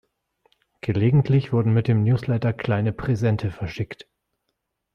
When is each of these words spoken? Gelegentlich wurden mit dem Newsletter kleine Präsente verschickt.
Gelegentlich 0.81 1.53
wurden 1.53 1.75
mit 1.75 1.87
dem 1.87 2.01
Newsletter 2.03 2.53
kleine 2.53 2.91
Präsente 2.91 3.51
verschickt. 3.51 4.07